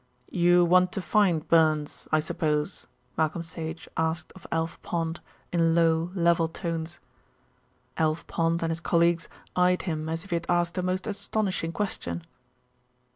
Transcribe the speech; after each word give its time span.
"You 0.31 0.65
want 0.65 0.91
to 0.93 0.99
find 0.99 1.47
Burns, 1.47 2.07
I 2.11 2.21
suppose?" 2.21 2.87
Malcolm 3.19 3.43
Sage 3.43 3.87
asked 3.95 4.31
of 4.33 4.47
Alf 4.51 4.81
Pond, 4.81 5.19
in 5.53 5.75
low, 5.75 6.09
level 6.15 6.47
tones. 6.47 6.99
Alf 7.97 8.25
Pond 8.25 8.63
and 8.63 8.71
his 8.71 8.79
colleagues 8.81 9.29
eyed 9.55 9.83
him 9.83 10.09
as 10.09 10.23
if 10.23 10.31
he 10.31 10.37
had 10.37 10.47
asked 10.49 10.75
a 10.75 10.81
most 10.81 11.05
astonishing 11.05 11.71
question. 11.71 12.23